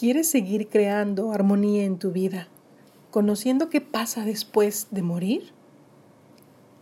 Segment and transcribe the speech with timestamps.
[0.00, 2.48] ¿Quieres seguir creando armonía en tu vida,
[3.10, 5.52] conociendo qué pasa después de morir?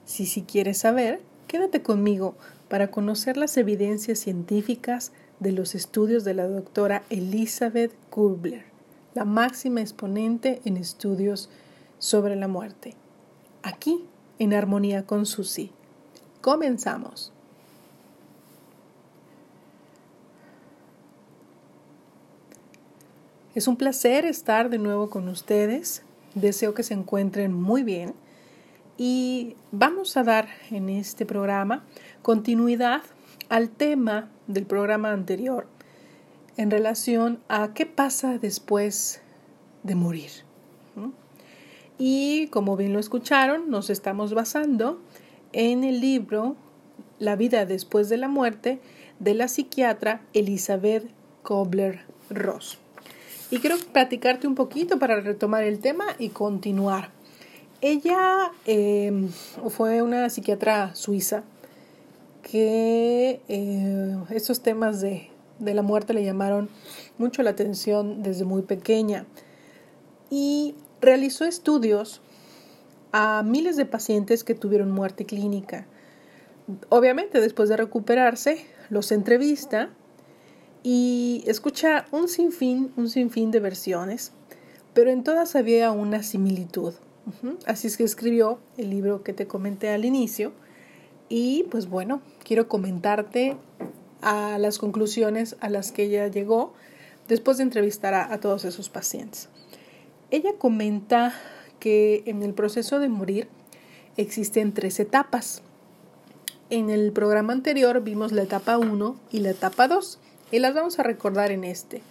[0.04, 2.36] Si sí si quieres saber, quédate conmigo
[2.68, 5.10] para conocer las evidencias científicas
[5.40, 8.66] de los estudios de la doctora Elizabeth Kubler,
[9.14, 11.50] la máxima exponente en estudios
[11.98, 12.94] sobre la muerte.
[13.64, 14.04] Aquí,
[14.38, 15.72] en armonía con Susi.
[16.40, 17.32] Comenzamos.
[23.58, 26.04] Es un placer estar de nuevo con ustedes.
[26.36, 28.14] Deseo que se encuentren muy bien.
[28.96, 31.84] Y vamos a dar en este programa
[32.22, 33.02] continuidad
[33.48, 35.66] al tema del programa anterior
[36.56, 39.22] en relación a qué pasa después
[39.82, 40.30] de morir.
[41.98, 45.00] Y como bien lo escucharon, nos estamos basando
[45.52, 46.54] en el libro
[47.18, 48.78] La vida después de la muerte
[49.18, 51.10] de la psiquiatra Elizabeth
[51.42, 52.78] Kobler-Ross.
[53.50, 57.10] Y quiero platicarte un poquito para retomar el tema y continuar.
[57.80, 59.28] Ella em,
[59.68, 61.44] fue una psiquiatra suiza
[62.42, 66.68] que eh, esos temas de, de la muerte le llamaron
[67.16, 69.24] mucho la atención desde muy pequeña
[70.30, 72.20] y realizó estudios
[73.12, 75.86] a miles de pacientes que tuvieron muerte clínica.
[76.90, 79.90] Obviamente después de recuperarse, los entrevista
[80.82, 84.32] y escucha un sinfín, un sinfín de versiones,
[84.94, 86.94] pero en todas había una similitud.
[87.66, 90.52] Así es que escribió el libro que te comenté al inicio
[91.28, 93.56] y pues bueno, quiero comentarte
[94.22, 96.72] a las conclusiones a las que ella llegó
[97.28, 99.50] después de entrevistar a, a todos esos pacientes.
[100.30, 101.34] Ella comenta
[101.80, 103.48] que en el proceso de morir
[104.16, 105.62] existen tres etapas.
[106.70, 110.18] En el programa anterior vimos la etapa 1 y la etapa 2
[110.50, 112.02] y las vamos a recordar en este,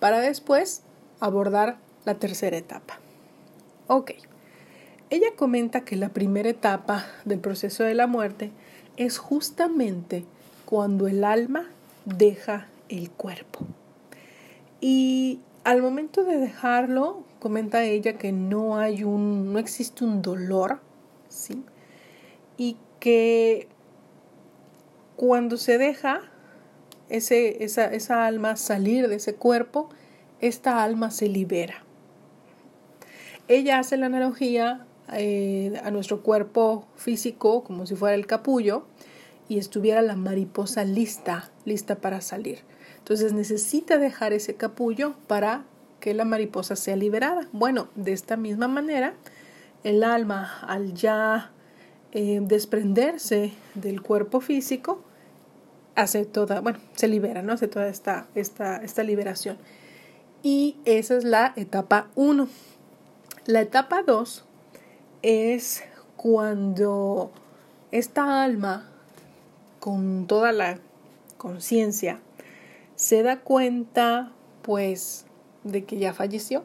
[0.00, 0.82] para después
[1.20, 2.98] abordar la tercera etapa.
[3.88, 4.12] Ok,
[5.10, 8.50] ella comenta que la primera etapa del proceso de la muerte
[8.96, 10.24] es justamente
[10.64, 11.66] cuando el alma
[12.04, 13.60] deja el cuerpo.
[14.80, 20.80] Y al momento de dejarlo, comenta ella que no hay un, no existe un dolor,
[21.28, 21.64] ¿sí?
[22.56, 23.68] Y que
[25.16, 26.22] cuando se deja,
[27.08, 29.88] ese, esa, esa alma salir de ese cuerpo,
[30.40, 31.84] esta alma se libera.
[33.48, 38.86] Ella hace la analogía eh, a nuestro cuerpo físico como si fuera el capullo
[39.48, 42.58] y estuviera la mariposa lista, lista para salir.
[42.98, 45.64] Entonces necesita dejar ese capullo para
[46.00, 47.48] que la mariposa sea liberada.
[47.52, 49.14] Bueno, de esta misma manera,
[49.84, 51.52] el alma al ya
[52.10, 55.04] eh, desprenderse del cuerpo físico,
[55.96, 57.54] hace toda, bueno, se libera, ¿no?
[57.54, 59.58] Hace toda esta, esta, esta liberación.
[60.42, 62.48] Y esa es la etapa 1.
[63.46, 64.44] La etapa 2
[65.22, 65.82] es
[66.16, 67.32] cuando
[67.90, 68.88] esta alma,
[69.80, 70.78] con toda la
[71.36, 72.20] conciencia,
[72.94, 74.32] se da cuenta,
[74.62, 75.26] pues,
[75.64, 76.64] de que ya falleció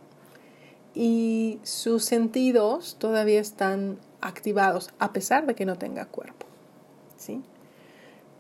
[0.94, 6.46] y sus sentidos todavía están activados a pesar de que no tenga cuerpo.
[7.18, 7.42] ¿sí?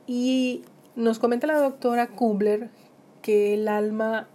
[0.07, 0.63] Y
[0.95, 2.69] nos comenta la doctora Kubler
[3.21, 4.27] que el alma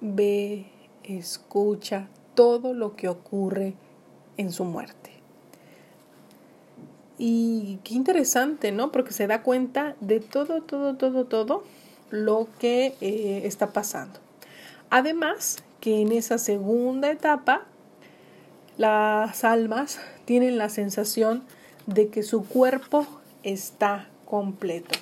[0.00, 0.66] ve,
[1.04, 3.74] escucha todo lo que ocurre
[4.36, 5.10] en su muerte.
[7.18, 8.90] Y qué interesante, ¿no?
[8.90, 11.62] Porque se da cuenta de todo, todo, todo, todo
[12.10, 14.18] lo que eh, está pasando.
[14.90, 17.62] Además, que en esa segunda etapa,
[18.76, 21.44] las almas tienen la sensación
[21.86, 23.06] de que su cuerpo
[23.42, 24.98] está completo.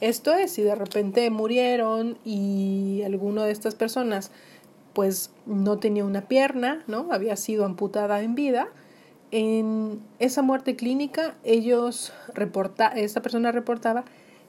[0.00, 4.30] Esto es, si de repente murieron y alguna de estas personas
[4.92, 7.08] pues no tenía una pierna, ¿no?
[7.10, 8.68] Había sido amputada en vida.
[9.30, 14.04] En esa muerte clínica, ellos reporta, esta persona reportaba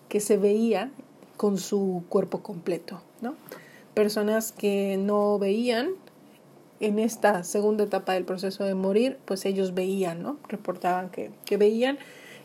[0.09, 0.89] que se veía
[1.37, 3.35] con su cuerpo completo, ¿no?
[3.93, 5.89] Personas que no veían
[6.79, 10.37] en esta segunda etapa del proceso de morir, pues ellos veían, ¿no?
[10.47, 11.99] Reportaban que, que veían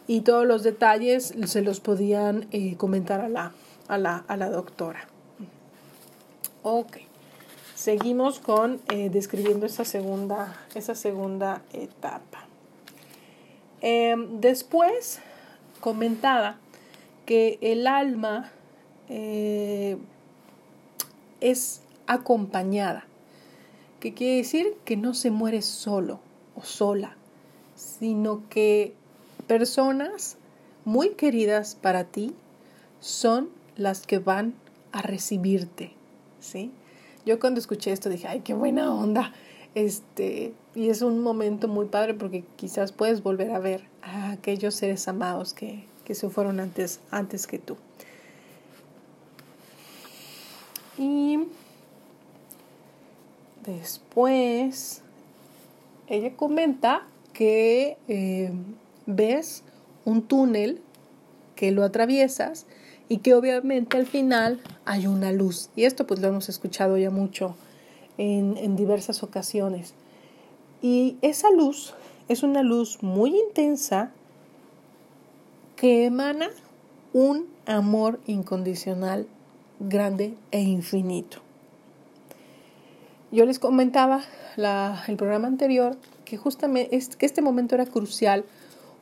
[0.06, 3.52] y todos los detalles se los podían eh, comentar a la,
[3.88, 5.06] a, la, a la, doctora.
[6.62, 6.98] Ok,
[7.74, 12.46] seguimos con eh, describiendo esa segunda, esa segunda etapa.
[13.80, 15.20] Em, después
[15.80, 16.58] comentaba
[17.24, 18.52] que el alma
[19.08, 19.96] eh,
[21.40, 23.06] es acompañada,
[24.00, 26.20] que quiere decir que no se muere solo
[26.54, 27.16] o sola,
[27.74, 28.94] sino que
[29.46, 30.36] personas
[30.84, 32.34] muy queridas para ti
[33.00, 34.54] son las que van
[34.92, 35.92] a recibirte,
[36.40, 36.70] ¿sí?
[37.24, 39.32] Yo cuando escuché esto dije, ay, qué buena onda.
[39.74, 44.74] Este, y es un momento muy padre porque quizás puedes volver a ver a aquellos
[44.74, 47.76] seres amados que, que se fueron antes, antes que tú.
[50.96, 51.40] Y
[53.66, 55.02] después
[56.06, 57.02] ella comenta
[57.32, 58.52] que eh,
[59.06, 59.62] ves
[60.04, 60.80] un túnel
[61.54, 62.66] que lo atraviesas
[63.08, 65.70] y que obviamente al final hay una luz.
[65.76, 67.56] Y esto pues lo hemos escuchado ya mucho
[68.18, 69.94] en, en diversas ocasiones.
[70.82, 71.94] Y esa luz
[72.28, 74.10] es una luz muy intensa
[75.76, 76.48] que emana
[77.12, 79.26] un amor incondicional
[79.80, 81.38] grande e infinito.
[83.30, 84.22] Yo les comentaba
[84.56, 88.44] la, el programa anterior que justamente que este momento era crucial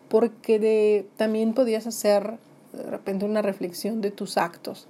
[0.09, 2.39] porque de, también podías hacer
[2.73, 4.87] de repente una reflexión de tus actos.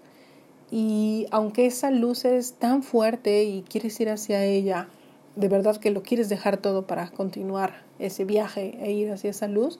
[0.70, 4.88] Y aunque esa luz es tan fuerte y quieres ir hacia ella,
[5.36, 9.48] de verdad que lo quieres dejar todo para continuar ese viaje e ir hacia esa
[9.48, 9.78] luz,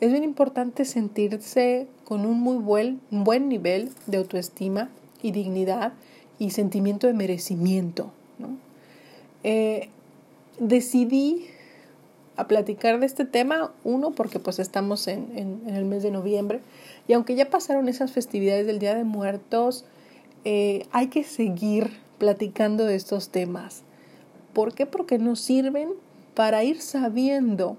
[0.00, 4.88] es bien importante sentirse con un muy buen, buen nivel de autoestima
[5.22, 5.92] y dignidad
[6.38, 8.10] y sentimiento de merecimiento.
[9.44, 9.88] Eh,
[10.58, 11.46] decidí
[12.42, 16.60] a platicar de este tema, uno, porque pues estamos en, el mes de noviembre
[17.08, 19.84] y aunque ya pasaron esas festividades del Día de Muertos,
[20.44, 23.82] eh, hay que seguir platicando de estos temas.
[24.52, 24.86] ¿Por qué?
[24.86, 25.90] Porque nos sirven
[26.34, 27.76] para ir sabiendo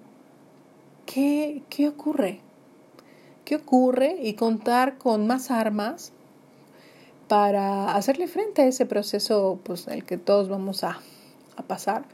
[1.05, 2.39] qué, qué ocurre,
[3.45, 6.13] qué ocurre y contar con más armas
[7.27, 10.99] para hacerle frente a ese proceso pues, el que todos vamos a
[11.67, 12.05] pasar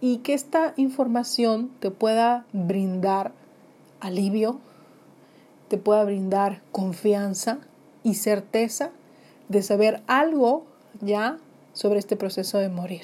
[0.00, 3.32] y que esta información te pueda brindar
[4.00, 4.60] alivio,
[5.68, 7.58] te pueda brindar confianza
[8.02, 8.90] y certeza
[9.48, 10.64] de saber algo
[11.00, 11.38] ya
[11.72, 13.02] sobre este proceso de morir.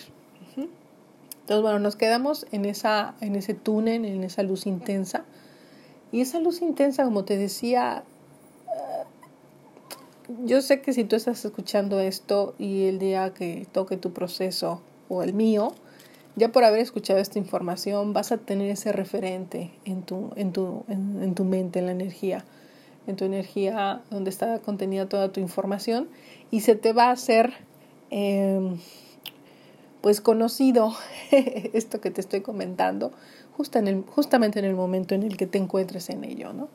[1.44, 5.24] Entonces, bueno, nos quedamos en, esa, en ese túnel, en esa luz intensa.
[6.10, 8.02] Y esa luz intensa, como te decía,
[8.66, 9.04] eh,
[10.46, 14.80] yo sé que si tú estás escuchando esto y el día que toque tu proceso
[15.10, 15.74] o el mío,
[16.36, 20.84] ya por haber escuchado esta información vas a tener ese referente en tu, en tu,
[20.88, 22.44] en, tu mente, en la energía,
[23.06, 26.08] en tu energía donde está contenida toda tu información
[26.50, 27.52] y se te va a hacer
[28.10, 28.78] em,
[30.00, 30.92] pues conocido
[31.30, 33.12] esto que te estoy comentando
[33.56, 36.68] justo en el, justamente en el momento en el que te encuentres en ello, ¿no?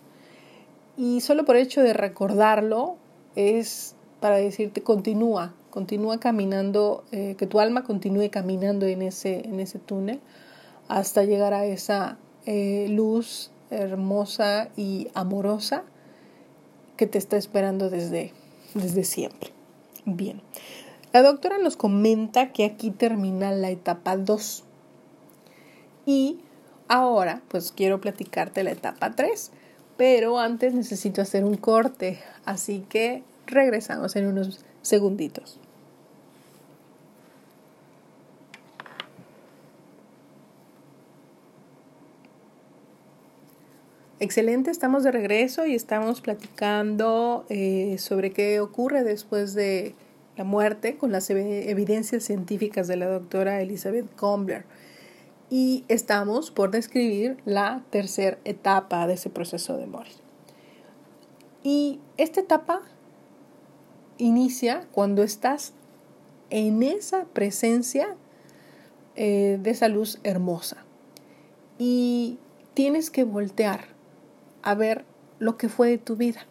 [0.98, 2.98] Y solo por hecho de recordarlo
[3.36, 9.60] es para decirte continúa, continúa caminando, eh, que tu alma continúe caminando en ese, en
[9.60, 10.20] ese túnel
[10.88, 15.84] hasta llegar a esa eh, luz hermosa y amorosa
[16.98, 18.34] que te está esperando desde,
[18.74, 19.52] desde siempre.
[20.06, 20.42] Bien,
[21.14, 24.64] la doctora nos comenta que aquí termina la etapa 2
[26.06, 26.40] y
[26.88, 29.52] ahora pues quiero platicarte la etapa 3,
[29.98, 35.60] pero antes necesito hacer un corte, así que regresamos en unos segunditos.
[44.22, 49.96] Excelente, estamos de regreso y estamos platicando eh, sobre qué ocurre después de
[50.36, 54.66] la muerte con las evidencias científicas de la doctora Elizabeth Combler.
[55.50, 60.14] Y estamos por describir la tercera etapa de ese proceso de morir.
[61.64, 62.82] Y esta etapa
[64.20, 65.74] inicia cuando estás
[66.52, 68.16] en esa presencia
[69.16, 70.78] eh, de esa luz hermosa.
[71.80, 72.38] Y
[72.76, 73.86] tienes que voltear
[74.62, 75.06] a ver
[75.40, 76.46] lo que fue de tu vida,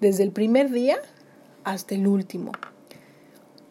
[0.00, 0.96] desde el primer día
[1.62, 2.52] hasta el último.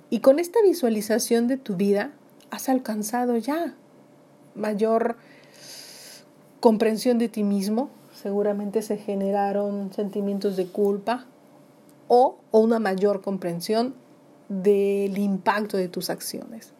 [0.10, 2.12] Y con esta visualización de tu vida
[2.51, 3.75] has alcanzado ya
[4.55, 5.15] mayor
[6.60, 11.25] comprensión de ti mismo, seguramente se generaron sentimientos de culpa,
[12.13, 13.96] o, una mayor comprensión
[14.50, 16.74] del impacto de tus acciones.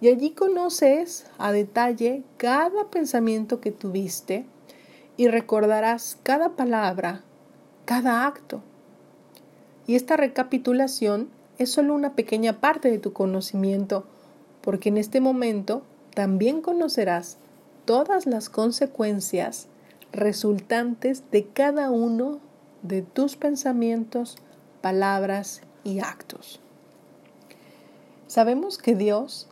[0.00, 4.46] Y allí conoces a detalle cada pensamiento que tuviste
[5.16, 7.24] y recordarás cada palabra,
[7.86, 8.62] cada acto.
[9.88, 11.28] Y esta recapitulación
[11.58, 14.04] es solo una pequeña parte de tu conocimiento,
[14.60, 15.82] porque en este momento
[16.14, 17.36] también conocerás
[17.84, 19.66] todas las consecuencias
[20.12, 22.38] resultantes de cada uno
[22.82, 24.36] de tus pensamientos,
[24.82, 26.60] palabras y actos.
[28.26, 29.48] Sabemos que Dios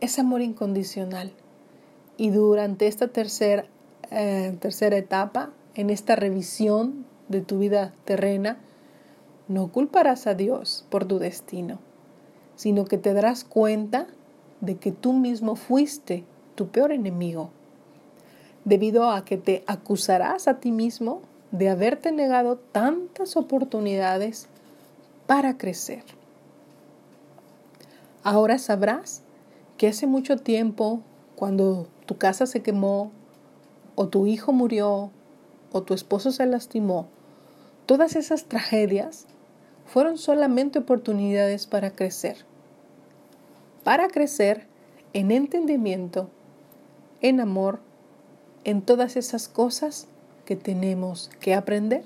[0.00, 1.32] es amor incondicional
[2.16, 3.64] y durante esta tercera,
[4.10, 8.58] eh, tercera etapa, en esta revisión de tu vida terrena,
[9.48, 11.78] no culparás a Dios por tu destino,
[12.56, 14.06] sino que te darás cuenta
[14.60, 16.24] de que tú mismo fuiste
[16.56, 17.50] tu peor enemigo,
[18.64, 24.49] debido a que te acusarás a ti mismo de haberte negado tantas oportunidades
[25.30, 26.02] para crecer.
[28.24, 29.22] Ahora sabrás
[29.78, 31.02] que hace mucho tiempo,
[31.36, 33.12] cuando tu casa se quemó,
[33.94, 35.12] o tu hijo murió,
[35.70, 37.06] o tu esposo se lastimó,
[37.86, 39.26] todas esas tragedias
[39.86, 42.38] fueron solamente oportunidades para crecer.
[43.84, 44.66] Para crecer
[45.12, 46.28] en entendimiento,
[47.20, 47.78] en amor,
[48.64, 50.08] en todas esas cosas
[50.44, 52.02] que tenemos que aprender.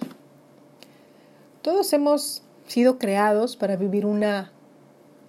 [1.63, 4.53] Todos hemos sido creados para vivir una,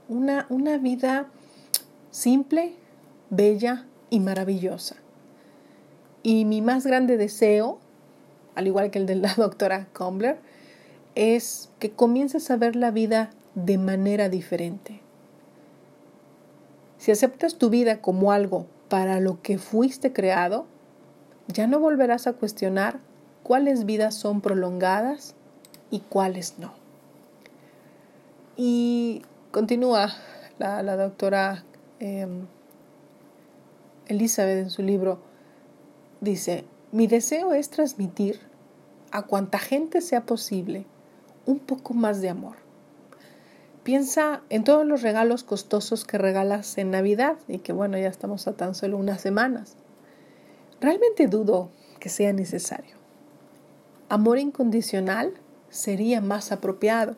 [0.08, 1.28] una, una vida
[2.12, 2.76] simple,
[3.30, 4.96] bella y maravillosa.
[6.24, 7.80] Y mi más grande deseo,
[8.56, 10.40] al igual que el de la doctora Combler,
[11.14, 15.02] es que comiences a ver la vida de manera diferente.
[16.98, 20.66] Si aceptas tu vida como algo para lo que fuiste creado,
[21.48, 23.00] ya no volverás a cuestionar
[23.44, 25.36] cuáles vidas son prolongadas
[25.92, 26.85] y cuáles no.
[28.58, 29.22] Y
[29.52, 30.14] continúa
[30.60, 31.64] la, doctora
[32.00, 32.48] em,
[34.08, 35.20] Elizabeth en su libro,
[36.22, 38.40] dice, mi deseo es transmitir
[39.12, 40.86] a cuanta gente sea posible
[41.46, 42.56] un poco más de amor.
[43.84, 48.48] Piensa en todos los regalos costosos que regalas en Navidad y que bueno, ya estamos
[48.48, 49.76] a tan solo unas semanas.
[50.82, 51.70] Realmente dudo
[52.00, 52.96] que sea necesario.
[54.10, 55.34] Amor incondicional
[55.70, 57.16] sería más apropiado.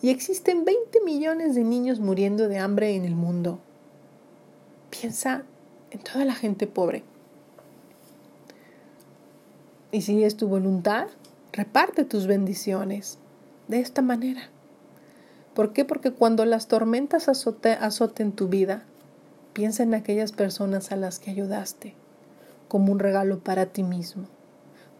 [0.00, 3.58] Y existen 20 millones de niños muriendo de hambre en el mundo.
[4.90, 5.42] Piensa
[5.90, 7.02] en toda la gente pobre.
[9.90, 11.08] Y si es tu voluntad,
[11.52, 13.18] reparte tus bendiciones
[13.66, 14.42] de esta manera.
[15.54, 15.84] ¿Por qué?
[15.84, 18.84] Porque cuando las tormentas azoten tu vida,
[19.54, 21.94] piensa en aquellas personas a las que ayudaste
[22.68, 24.26] como un regalo para ti mismo,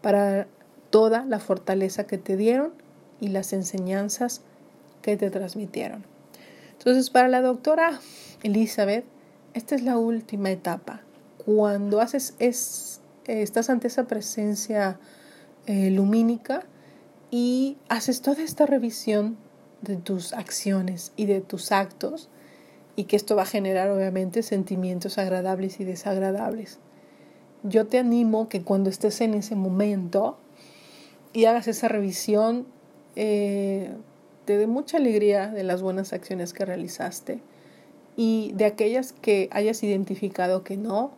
[0.01, 0.47] para
[0.89, 2.73] toda la fortaleza que te dieron
[3.21, 4.41] y las enseñanzas
[5.01, 6.03] que te transmitieron.
[6.73, 7.99] Entonces, para la doctora
[8.43, 9.05] Elizabeth,
[9.53, 11.01] esta es la última etapa.
[11.45, 14.99] Cuando haces es, estás ante esa presencia
[15.65, 16.63] eh, lumínica
[17.31, 19.37] y haces toda esta revisión
[19.81, 22.29] de tus acciones y de tus actos
[22.95, 26.79] y que esto va a generar obviamente sentimientos agradables y desagradables
[27.63, 30.37] yo te animo que cuando estés en ese momento
[31.33, 32.65] y hagas esa revisión,
[33.15, 33.91] eh,
[34.57, 37.39] dé mucha alegría de las buenas acciones que realizaste
[38.15, 41.11] y de aquellas que hayas identificado que no,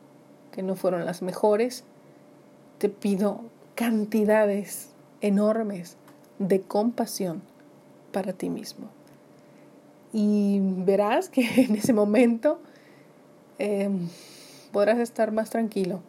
[0.52, 1.84] que no fueron las mejores,
[2.78, 3.42] te pido
[3.76, 4.90] cantidades
[5.22, 5.98] enormes
[6.40, 7.42] de compasión
[8.12, 8.88] para ti mismo.
[10.14, 12.60] Y verás que en ese momento
[13.60, 14.10] em,
[14.72, 16.02] podrás estar más tranquilo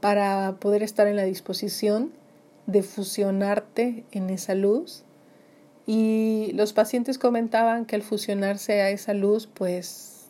[0.00, 2.12] para poder estar en la disposición
[2.66, 5.04] de fusionarte en esa luz.
[5.90, 10.26] Y los pacientes comentaban que al fusionarse a esa luz, pues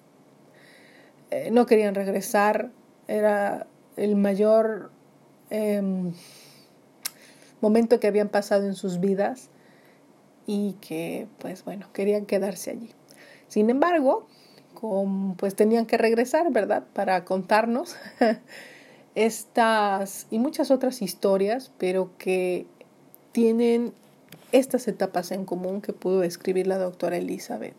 [1.33, 2.71] eh, no querían regresar.
[3.09, 4.93] Era el mayor
[5.51, 6.13] em,
[7.61, 9.49] momento que habían pasado en sus vidas
[10.47, 12.93] y que, pues bueno, querían quedarse allí.
[13.49, 14.29] Sin embargo,
[15.39, 16.85] pues tenían que regresar, ¿verdad?
[16.93, 17.97] Para contarnos
[19.17, 22.69] estas y muchas otras historias, pero que
[23.33, 23.93] tienen
[24.53, 27.75] estas etapas en común que pudo describir la doctora Elizabeth.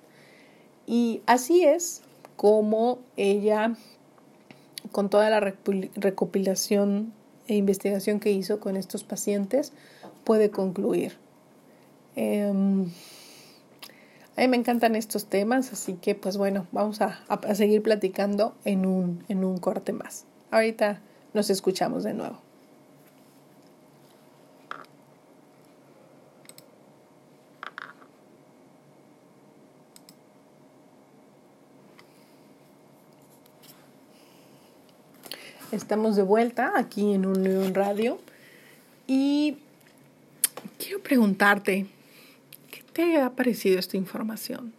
[0.85, 2.01] Y así es
[2.35, 3.75] como ella,
[4.91, 7.13] con toda la recopilación
[7.47, 9.73] e investigación que hizo con estos pacientes,
[10.23, 11.17] puede concluir.
[12.15, 12.91] Em,
[14.35, 18.55] a mí me encantan estos temas, así que pues bueno, vamos a, a seguir platicando
[18.63, 20.25] en un, en un corte más.
[20.51, 21.01] Ahorita
[21.33, 22.48] nos escuchamos de nuevo.
[35.71, 38.19] Estamos de vuelta aquí en un León Radio
[39.05, 39.57] y
[40.79, 41.85] quiero preguntarte,
[42.71, 44.73] ¿qué te ha parecido esta información?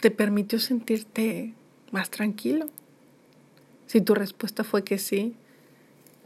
[0.00, 1.54] ¿Te permitió sentirte
[1.92, 2.68] más tranquilo.
[3.86, 5.34] Si tu respuesta fue que sí,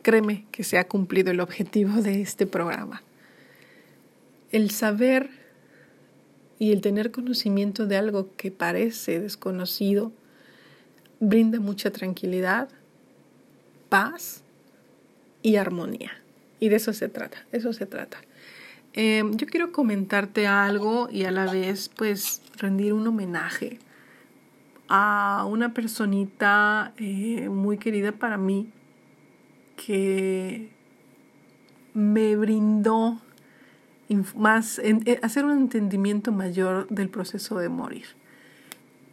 [0.02, 3.02] créeme que se ha cumplido el objetivo de este programa.
[4.50, 5.30] El saber
[6.58, 10.12] y el tener conocimiento de algo que parece desconocido
[11.22, 12.68] brinda mucha tranquilidad,
[13.88, 14.42] paz
[15.40, 16.10] y armonía.
[16.58, 18.18] Y de eso se trata, eso se trata.
[18.92, 23.78] Em, yo quiero comentarte algo y a la vez pues rendir un homenaje
[24.88, 28.72] a una personita eh, muy querida para mí
[29.76, 30.70] que
[31.94, 33.20] me brindó
[34.36, 38.06] más eh, hacer un entendimiento mayor del proceso de morir.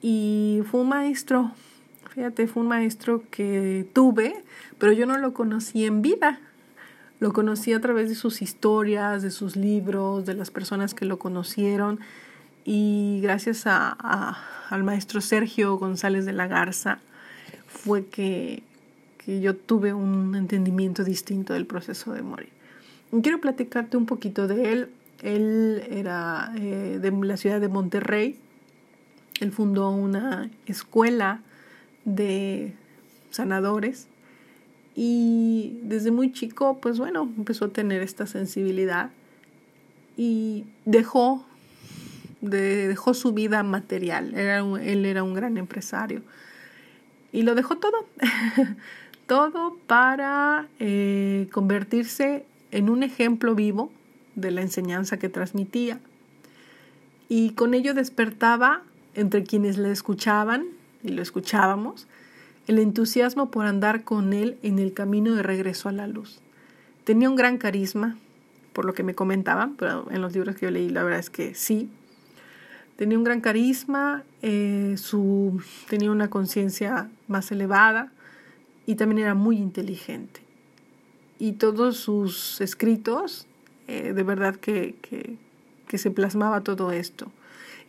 [0.02, 1.52] Y fue un maestro,
[2.14, 4.44] fíjate, fue un maestro que tuve,
[4.78, 6.40] pero yo no lo conocí en vida.
[7.20, 11.20] Lo conocí a través de sus historias, de sus libros, de las personas que lo
[11.20, 12.00] conocieron
[12.72, 14.38] y gracias a,
[14.70, 17.00] al maestro Sergio González de la Garza
[17.68, 18.62] fue que,
[19.18, 22.50] que, yo tuve un entendimiento distinto del proceso de morir.
[23.24, 24.90] quiero platicarte un poquito de él.
[25.24, 28.38] Él era eh, de la ciudad de Monterrey.
[29.40, 31.42] Él fundó una escuela
[32.16, 32.74] de
[33.32, 34.08] sanadores
[34.96, 39.12] y desde muy chico, pues bueno, empezó a tener esta sensibilidad
[40.18, 41.46] y dejó,
[42.42, 44.34] dejó su vida material.
[44.34, 46.22] Era él era un gran empresario
[47.32, 48.08] y lo dejó todo,
[49.28, 53.92] todo para eh, convertirse en un ejemplo vivo
[54.36, 56.00] de la enseñanza que transmitía.
[57.30, 58.82] Y con ello despertaba
[59.14, 62.08] entre quienes le escuchaban y lo escuchábamos
[62.70, 66.40] el entusiasmo por andar con él en el camino de regreso a la luz.
[67.04, 68.16] Tenía un gran carisma,
[68.74, 71.32] por lo que me comentaban, pero en los libros que yo leí la verdad es
[71.32, 71.90] que sí.
[72.96, 78.12] Tenía un gran carisma, eh, su, tenía una conciencia más elevada
[78.86, 80.42] y también era muy inteligente.
[81.40, 83.48] Y todos sus escritos,
[83.88, 85.38] eh, de verdad que, que,
[85.88, 87.32] que se plasmaba todo esto.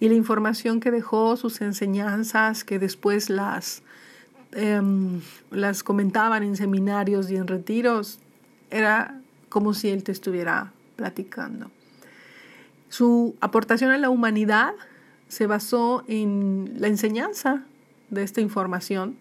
[0.00, 3.82] Y la información que dejó, sus enseñanzas, que después las
[4.52, 5.20] Em,
[5.52, 8.18] las comentaban en seminarios y en retiros,
[8.70, 11.70] era como si él te estuviera platicando.
[12.88, 14.72] Su aportación a la humanidad
[15.28, 17.62] se basó en la enseñanza
[18.10, 19.16] de esta información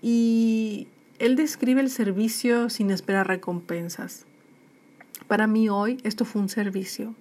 [0.00, 4.24] y él describe el servicio sin esperar recompensas.
[5.26, 7.14] Para mí hoy esto fue un servicio,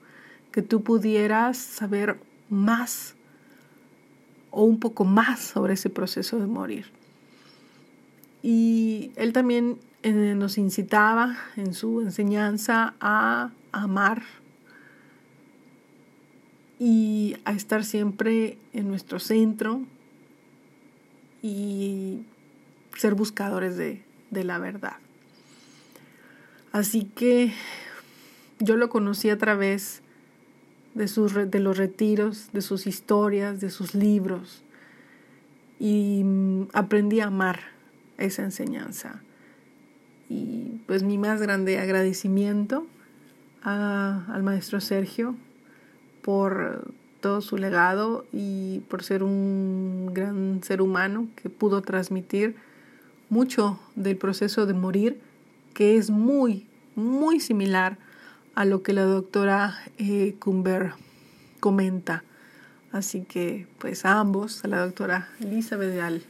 [0.53, 2.17] que tú pudieras saber
[2.49, 3.15] más
[4.51, 6.85] o un poco más sobre ese proceso de morir.
[8.41, 14.23] Y él también eh, nos incitaba en su enseñanza a amar
[16.79, 19.81] y a estar siempre en nuestro centro
[21.41, 22.23] y
[22.95, 24.97] ser buscadores de, de la verdad.
[26.71, 27.53] Así que
[28.59, 30.01] yo lo conocí a través
[30.97, 34.63] de, sus, de los retiros, de sus historias, de sus libros.
[35.79, 37.59] Y mm, aprendí a amar
[38.17, 39.21] esa enseñanza.
[40.29, 42.87] Y pues mi más grande agradecimiento
[43.61, 45.35] al maestro Sergio
[46.21, 52.55] por todo su legado y por ser un gran ser humano que pudo transmitir
[53.29, 55.19] mucho del proceso de morir,
[55.73, 57.97] que es muy, muy similar
[58.57, 60.93] a lo que la doctora eh, Cumber
[61.59, 62.23] comenta.
[62.91, 66.23] Así que pues a ambos, a la doctora Elizabeth y al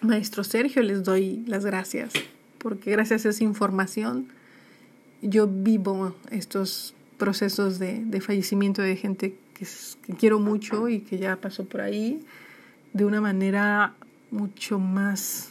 [0.00, 2.14] maestro Sergio les doy las gracias,
[2.56, 4.28] porque gracias a esa información
[5.20, 9.66] yo vivo estos procesos de, fallecimiento de gente que,
[10.06, 12.24] que quiero mucho y que ya pasó por ahí
[12.94, 13.92] de una manera
[14.30, 15.50] mucho más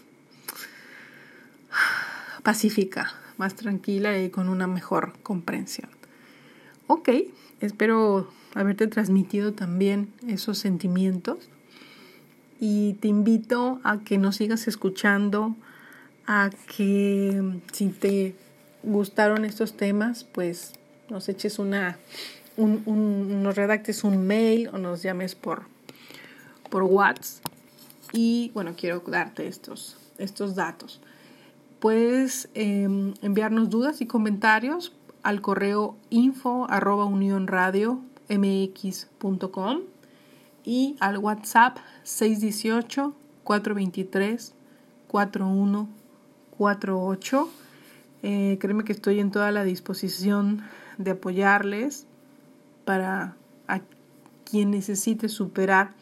[2.42, 5.90] pacífica más tranquila y con una mejor comprensión.
[6.86, 7.10] Ok,
[7.60, 11.50] espero haberte transmitido también esos sentimientos
[12.60, 15.56] y te invito a que nos sigas escuchando,
[16.28, 18.36] a que si te
[18.84, 20.74] gustaron estos temas, pues
[21.10, 21.98] nos eches una,
[22.58, 25.64] un, nos redactes un mail o nos llames por,
[26.70, 27.44] por WhatsApp.
[28.14, 31.02] Y bueno, quiero darte estos, estos datos
[31.82, 37.10] puedes em, enviarnos dudas y comentarios al correo info arroba
[38.30, 39.80] mx.com
[40.64, 44.54] y al WhatsApp 618 423
[45.08, 47.50] 4148.
[48.24, 50.62] Eh, créeme que estoy en toda la disposición
[51.00, 52.06] de apoyarles
[52.86, 53.36] para
[53.68, 53.82] a
[54.46, 55.96] quien necesite superar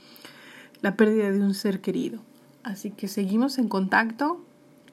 [0.82, 2.20] la pérdida de un ser querido.
[2.64, 4.44] Así que seguimos en contacto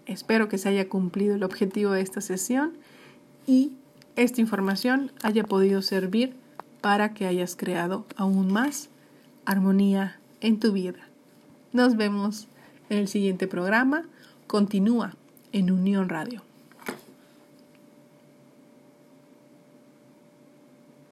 [0.07, 2.75] Espero que se haya cumplido el objetivo de esta sesión
[3.47, 3.73] y
[4.15, 6.35] esta información haya podido servir
[6.81, 8.89] para que hayas creado aún más
[9.45, 11.09] armonía en tu vida.
[11.73, 12.49] Nos vemos
[12.89, 14.05] en el siguiente programa.
[14.47, 15.15] Continúa
[15.53, 16.46] en Unión Radio.